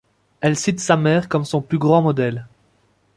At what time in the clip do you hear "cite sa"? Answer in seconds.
0.55-0.97